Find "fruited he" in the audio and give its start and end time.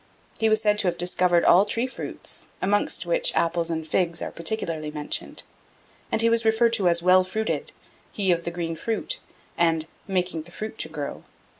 7.23-8.31